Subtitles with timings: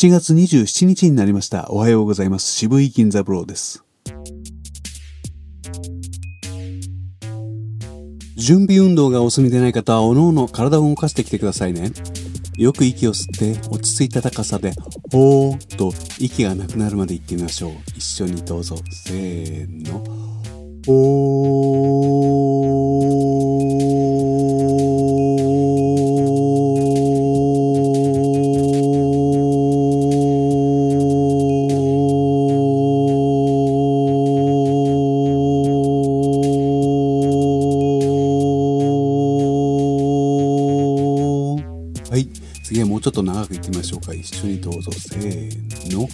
[0.00, 1.70] 7月27日になりました。
[1.70, 2.50] おはようございます。
[2.50, 3.84] 渋井銀座ブロです。
[8.34, 11.92] 準備運動がお済みでない方は、おのおの体を動かしてきてくださいね。
[12.56, 14.72] よく息を吸って、落ち着いた高さで、
[15.12, 17.72] ほーっと息がなくなるまで言ってみましょう。
[17.94, 18.76] 一緒にどうぞ。
[18.90, 20.02] せーの。
[20.02, 20.06] は
[21.98, 21.99] い。
[42.70, 44.14] 次はもうちょっと長くいきましょうか。
[44.14, 44.92] 一緒にどうぞ。
[44.92, 46.06] せーの。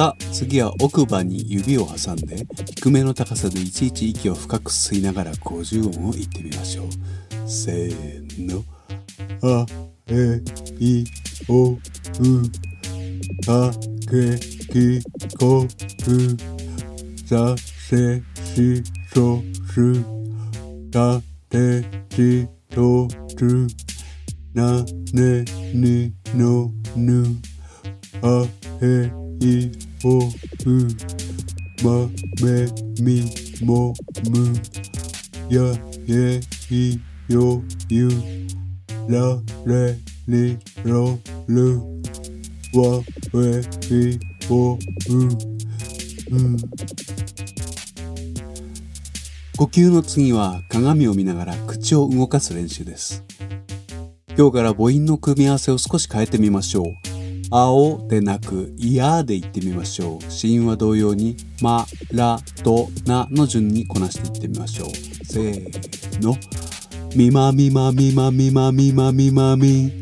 [0.00, 6.86] さあ、次は奥歯に指を挟んで、低めの高さでいちいち息を深く吸いながら50音を言ってみましょう。
[7.46, 8.64] せーの。
[9.42, 9.66] あ、
[10.06, 10.40] え、
[10.82, 11.04] い、
[11.50, 11.78] お、う、
[13.44, 13.70] た、
[14.08, 14.38] け、
[14.72, 15.02] き、
[15.36, 15.66] こ、
[16.02, 16.34] く、
[17.26, 18.22] さ、せ、
[18.54, 20.02] し、そ、す、
[20.90, 21.20] た、
[21.50, 23.66] て、ち、と、つ、
[24.54, 27.22] な、ね、に、の、ぬ、
[28.22, 28.46] あ、
[28.80, 30.22] え、い、お、う、
[31.84, 32.08] ま、
[32.42, 32.66] め、
[33.02, 33.30] み、
[33.62, 33.92] も、
[34.30, 34.54] む、
[35.50, 35.60] や、
[36.08, 36.98] え、い、
[37.28, 38.08] よ、ゆ、
[39.08, 41.76] ら、れ、り、ろ、る、
[42.72, 43.02] わ、
[43.34, 43.60] え、
[43.94, 44.78] い、お、う、
[46.30, 46.56] うん。
[49.58, 53.22] 呼吸の次は鏡を見ながら口を動かす練習です。
[54.38, 57.09] 今日から母音の組み合わせを少し変えてみましょう。
[57.50, 60.30] 青でなく、いやで言ってみましょう。
[60.30, 64.90] 子音は同様に、ま、ら、と、なの順にこなしていってみましょう。
[65.24, 66.36] せーの。
[67.16, 69.92] みまみまみまみまみまみまみ。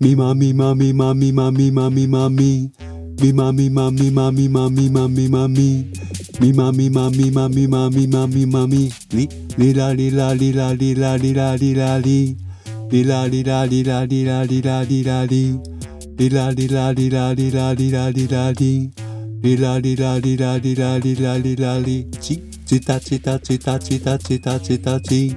[0.00, 2.72] みまみまみまみまみまみまみ。
[3.22, 5.92] みまみまみまみまみまみまみ。
[6.40, 8.90] みまみまみまみまみまみまみ。
[9.12, 12.36] り、りらりらりらりらりらりらり。
[12.90, 15.75] りらりらりらりらりらりらり。
[16.18, 18.90] リラリラリラリラリラリラリ
[19.42, 25.36] リラリラリラリラリラリラリチチタチタチタチタチタチタチ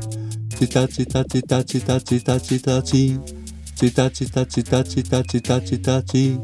[0.55, 3.19] チタチタチタチタチタチタチ
[3.75, 6.39] チタチタチタチタチタチタチ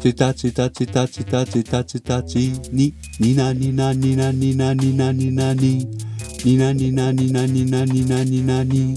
[0.00, 2.38] チタチタチタチタチタチタチ
[2.72, 5.84] にになになになになになになに
[6.42, 8.94] になになになになになになに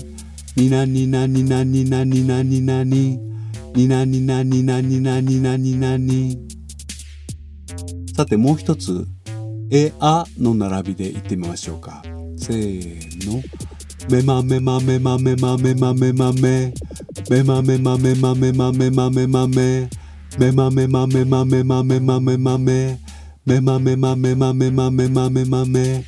[0.56, 3.28] になになになになになになに
[3.78, 6.48] になになになになになになに
[8.16, 9.06] さてもう一つ
[9.70, 12.02] えあの並びで言ってみましょうか。
[12.38, 13.44] せーの。
[14.10, 16.74] めまめまめまめまめまめ。
[17.30, 19.90] まめめまめまめまめまめまめ。
[20.40, 23.00] まめめまめまめまめまめまめまめ。
[23.46, 26.04] めまめまめまめまめまめまめ。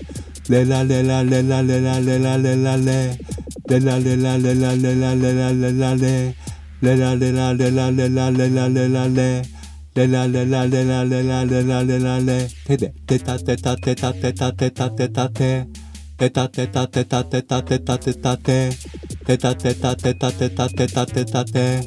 [0.50, 3.20] レラレラレラレラレラレラレ。
[3.68, 6.36] レラレラレラレラレラレラレ。
[6.82, 9.44] レラレラレラレラレラレラレ
[9.96, 15.68] レラレラレラレラレラレラレ手でテタテタテタテタテタテタテ
[16.18, 18.70] テタテタテタテタテタテタテ
[19.26, 21.84] テタテタテタテタテタテタテ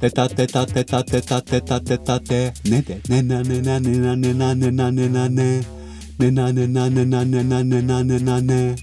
[0.00, 5.62] テタテタテタテタテタテタテねでねなねなねなねなねなねなね
[6.18, 8.74] ねなねなねなねなねなねなね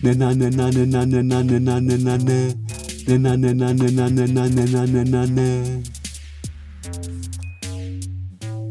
[0.00, 2.54] ねなねなねなねなねなねなね
[3.08, 5.82] ねなねなねなねなねなねなね。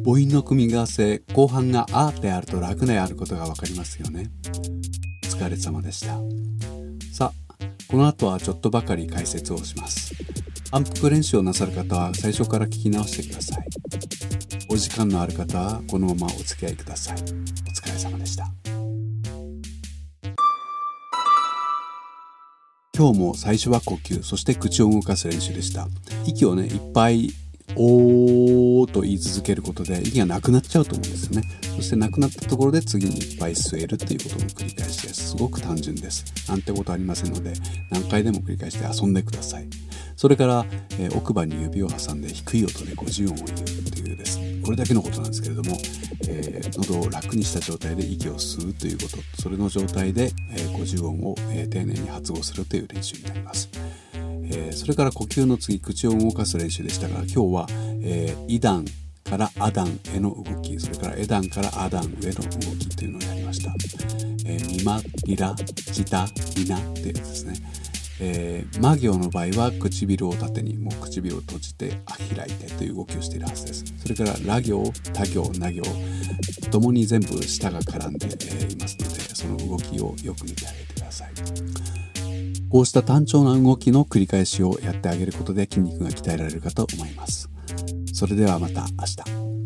[0.06, 4.30] 母音の組み合わせ後半が「あ」であると楽であることが分かりますよね。
[5.26, 6.20] お疲れ様でした。
[7.12, 10.14] さあこの後はちょっとばかり解説をします。
[10.70, 13.68] 反復練習をなさる方は最初から聞き直してください。
[14.70, 17.18] お時間のある方はこのままお付き合いください。
[17.18, 18.57] お疲れ様でした。
[22.98, 25.88] 今日も最初は呼吸そして口を動かす練習でした。
[26.26, 27.30] 息をねいっぱい
[27.76, 31.48] おーと言い続けることで息がなくなっちゃうと思うんですよね。
[31.76, 36.26] そしてなくなったところで次にいっぱい吸えるっていうことの繰り返しですすごく単純です。
[36.50, 37.54] なんてことありませんので
[37.92, 39.68] 何回でも繰り返して遊んでください。
[40.16, 40.66] それから、
[40.98, 44.47] えー奥歯に指を挟んで低い音で50音を言うっていうですね。
[44.68, 45.78] これだけのことなんですけれども、
[46.28, 49.42] えー喉を楽にした状態で息を吸うということ。
[49.42, 53.70] それの状態で、えー50音を、えー丁寧に発語するという練習になります。
[54.14, 57.68] えーそれから呼吸の次口を動かす練習でしたが今日は、
[58.02, 58.84] えー、イダン
[59.24, 60.78] からアダンへの動き。
[60.82, 63.74] それからエダンからアダンへの動きというのをやりました、
[64.46, 66.28] えーミマリラジタ
[66.58, 67.54] ミナってやつですね、
[68.20, 72.02] えー、マ行の場合は唇を縦にもう唇を閉じて
[72.36, 75.84] 開いてという動きをしているはずですそれからラ行タ行ナ行
[76.72, 81.30] ともに全部舌が絡んで、えいますのでその動きをよく見てあげてください
[82.70, 87.50] こうした単調な動きの繰り返しをやってあげることで筋肉が鍛えられるかと思います。
[88.14, 89.57] それではまた明日。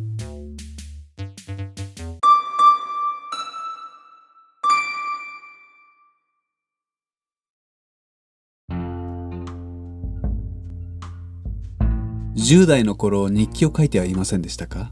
[12.36, 14.90] 10代の頃日記を書いてはいませんでしたか？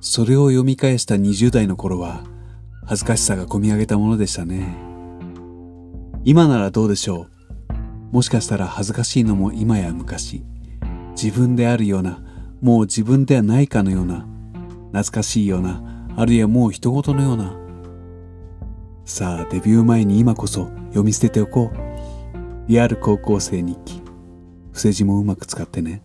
[0.00, 2.22] それを読み返した20代の頃は
[2.86, 4.76] 恥ずかしさがこみ上げたものでしたね。
[6.24, 7.26] 今ならどうでしょ
[8.10, 8.14] う？
[8.14, 10.44] もしかしたら恥ずかしいのも今や昔。
[11.20, 12.22] 自分であるような
[12.60, 14.26] もう自分ではないかのような
[14.92, 15.82] 懐かしいような
[16.16, 17.56] あるいはもう人事のような。
[19.04, 21.76] さあデビュー前に今こそ読み捨てておこう。
[22.68, 24.03] リアル高校生日記。
[24.74, 26.02] 伏せ字もうまく使ってね。